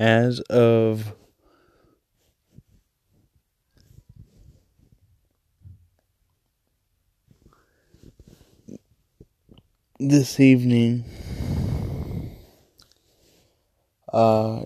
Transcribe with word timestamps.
As 0.00 0.38
of 0.42 1.12
this 9.98 10.38
evening, 10.38 11.04
uh, 14.12 14.62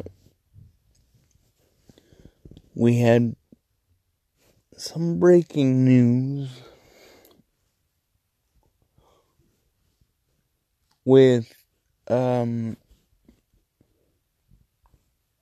we 2.74 2.98
had 2.98 3.34
some 4.76 5.18
breaking 5.18 5.84
news. 5.84 6.50
With 11.04 11.52
um, 12.08 12.76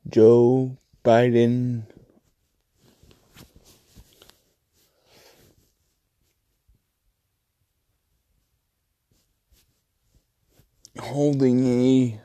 Joe 0.09 0.77
Biden 1.05 1.85
holding 10.99 11.67
a 11.67 12.21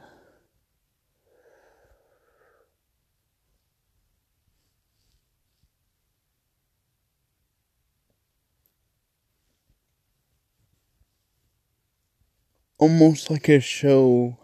almost 12.85 13.31
like 13.31 13.49
a 13.49 13.59
show 13.59 14.37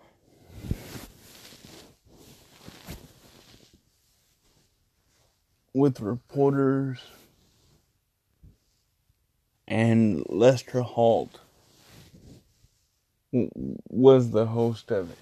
with 5.75 6.00
reporters 6.00 6.97
and 9.67 10.25
Lester 10.28 10.81
Holt 10.81 11.39
was 13.31 14.31
the 14.31 14.47
host 14.47 14.89
of 14.89 15.12
it. 15.12 15.17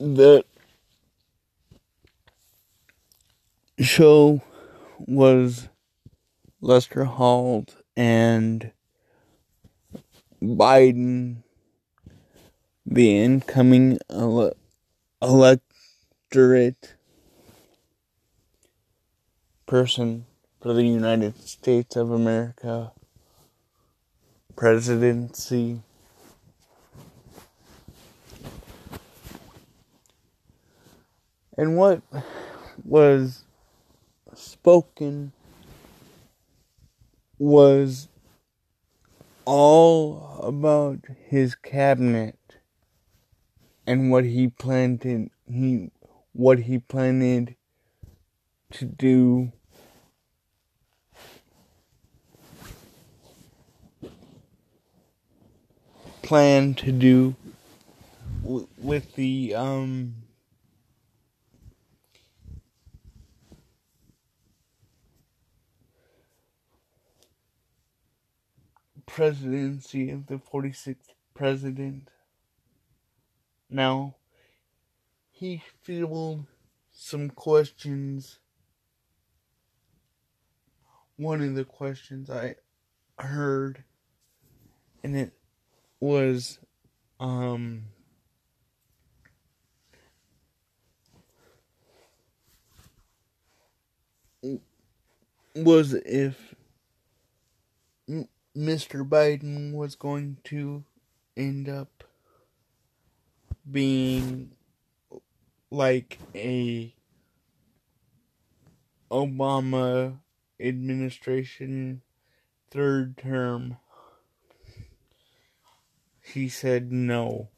The 0.00 0.44
show 3.78 4.42
was 4.98 5.68
Lester 6.60 7.04
Holt 7.04 7.81
and 7.96 8.72
Biden, 10.42 11.42
the 12.84 13.22
incoming 13.22 13.98
ele- 14.10 14.56
electorate 15.20 16.94
person 19.66 20.26
for 20.60 20.72
the 20.72 20.84
United 20.84 21.38
States 21.38 21.96
of 21.96 22.10
America 22.10 22.92
presidency. 24.56 25.80
And 31.56 31.76
what 31.76 32.02
was 32.84 33.44
spoken 34.34 35.32
was 37.42 38.06
all 39.44 40.38
about 40.44 41.00
his 41.28 41.56
cabinet 41.56 42.38
and 43.84 44.12
what 44.12 44.24
he 44.24 44.46
planned 44.46 45.02
he 45.50 45.90
what 46.32 46.60
he 46.60 46.78
planned 46.78 47.56
to 48.70 48.84
do 48.84 49.50
plan 56.22 56.74
to 56.74 56.92
do 56.92 57.34
with 58.78 59.16
the 59.16 59.52
um 59.52 60.14
presidency 69.12 70.10
of 70.10 70.26
the 70.26 70.36
46th 70.36 70.96
president. 71.34 72.08
Now, 73.68 74.16
he 75.30 75.62
fielded 75.82 76.46
some 76.90 77.28
questions. 77.28 78.38
One 81.16 81.42
of 81.42 81.54
the 81.54 81.64
questions 81.66 82.30
I 82.30 82.56
heard, 83.18 83.84
and 85.04 85.14
it 85.14 85.34
was, 86.00 86.58
um, 87.20 87.82
was 95.54 95.92
if 95.92 96.54
Mr. 98.56 99.08
Biden 99.08 99.72
was 99.72 99.94
going 99.94 100.36
to 100.44 100.84
end 101.36 101.68
up 101.68 102.04
being 103.70 104.52
like 105.70 106.18
a 106.34 106.94
Obama 109.10 110.18
administration 110.60 112.02
third 112.70 113.16
term. 113.16 113.78
He 116.20 116.48
said 116.48 116.92
no. 116.92 117.48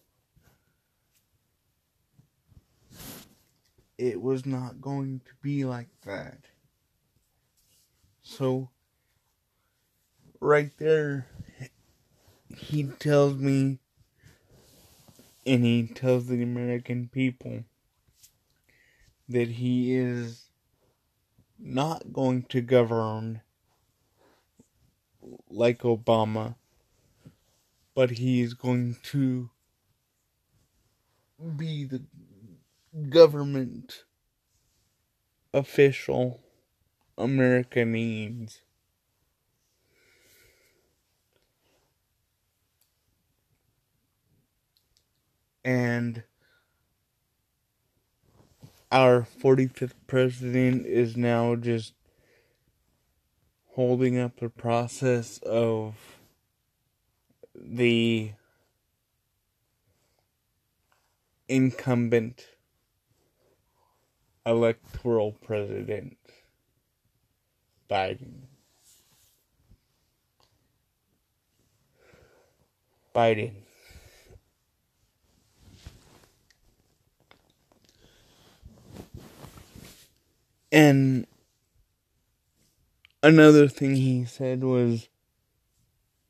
It 3.99 4.21
was 4.21 4.47
not 4.47 4.81
going 4.81 5.21
to 5.27 5.33
be 5.43 5.65
like 5.65 5.89
that. 6.05 6.39
So 8.23 8.71
right 10.45 10.77
there, 10.77 11.27
he 12.55 12.85
tells 12.85 13.37
me, 13.37 13.79
and 15.47 15.65
he 15.65 15.87
tells 15.87 16.27
the 16.27 16.43
American 16.43 17.09
people 17.09 17.65
that 19.27 19.49
he 19.49 19.97
is 19.97 20.51
not 21.59 22.13
going 22.13 22.43
to 22.43 22.61
govern 22.61 23.41
like 25.49 25.79
Obama, 25.81 26.57
but 27.95 28.11
he 28.11 28.43
is 28.43 28.53
going 28.53 28.97
to 29.03 29.49
be 31.57 31.85
the 31.85 32.03
government 33.09 34.05
official 35.55 36.43
America 37.17 37.87
needs. 37.87 38.64
And 45.65 46.23
our 48.93 49.27
45th 49.43 49.95
president 50.07 50.87
is 50.87 51.17
now 51.17 51.57
just 51.57 51.95
holding 53.73 54.19
up 54.19 54.39
the 54.39 54.49
process 54.49 55.39
of 55.39 55.95
the 57.55 58.33
incumbent 61.49 62.47
electoral 64.47 65.33
president 65.33 66.17
Biden. 67.89 68.47
Biden. 73.15 73.53
And 80.75 81.29
another 83.23 83.69
thing 83.69 83.95
he 83.95 84.25
said 84.25 84.65
was 84.65 85.09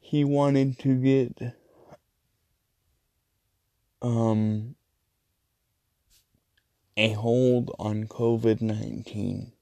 he 0.00 0.22
wanted 0.22 0.78
to 0.80 0.96
get 0.96 1.56
um 4.02 4.74
a 6.94 7.08
hold 7.14 7.74
on 7.78 8.04
COVID 8.04 8.60
19. 8.60 9.52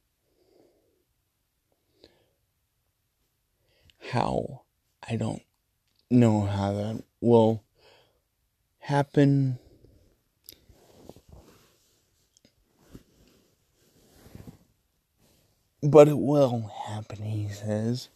How? 4.11 4.62
I 5.08 5.14
don't 5.14 5.43
know 6.11 6.40
how 6.40 6.73
that 6.73 7.05
will 7.20 7.62
happen. 8.81 9.61
But 15.82 16.08
it 16.08 16.19
will 16.19 16.70
happen, 16.87 17.23
he 17.23 17.49
says. 17.49 18.08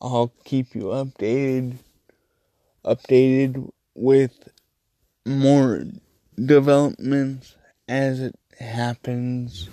I'll 0.00 0.32
keep 0.44 0.74
you 0.74 0.84
updated 0.84 1.78
updated 2.84 3.68
with 3.94 4.48
more 5.26 5.84
developments 6.36 7.56
as 7.88 8.20
it 8.20 8.38
happens 8.60 9.68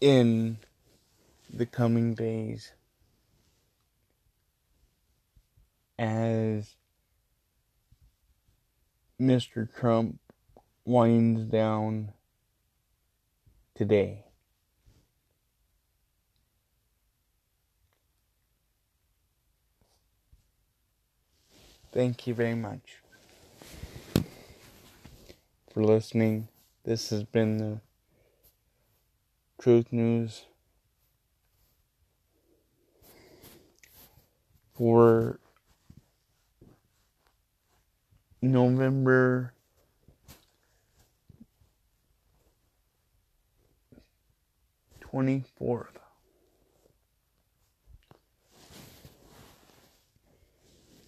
in 0.00 0.58
the 1.52 1.66
coming 1.66 2.14
days 2.14 2.72
as 5.98 6.74
Mr. 9.20 9.68
Trump 9.78 10.18
winds 10.84 11.44
down 11.44 12.12
today. 13.82 14.22
Thank 21.90 22.28
you 22.28 22.32
very 22.32 22.54
much 22.54 22.98
for 25.72 25.82
listening. 25.82 26.46
This 26.84 27.10
has 27.10 27.24
been 27.24 27.58
the 27.58 27.80
Truth 29.60 29.92
News 29.92 30.44
for 34.76 35.40
November 38.40 39.54
twenty 45.12 45.44
fourth. 45.58 45.98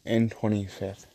and 0.05 0.31
25th. 0.31 1.06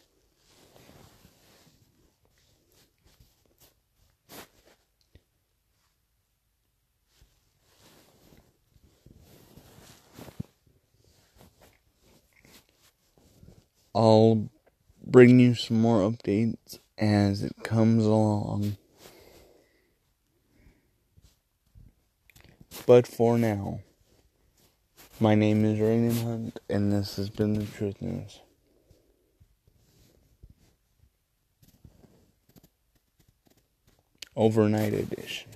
I'll 13.94 14.50
bring 15.06 15.39
you 15.39 15.56
some 15.56 15.81
more 15.81 16.09
updates 16.09 16.80
as 16.97 17.44
it 17.44 17.56
comes 17.63 18.06
along. 18.06 18.77
But 22.85 23.05
for 23.05 23.37
now, 23.37 23.81
my 25.19 25.35
name 25.35 25.63
is 25.65 25.79
Raymond 25.79 26.19
Hunt, 26.21 26.59
and 26.69 26.91
this 26.91 27.17
has 27.17 27.29
been 27.29 27.53
the 27.53 27.65
Truth 27.65 28.01
News. 28.01 28.39
Overnight 34.35 34.93
Edition. 34.93 35.48